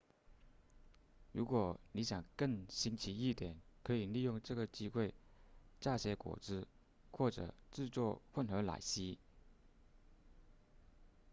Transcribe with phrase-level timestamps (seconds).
[1.31, 5.13] 如果你想更新奇一点可以利用这个机会
[5.79, 6.67] 榨些果汁
[7.11, 9.19] 或制作混合奶昔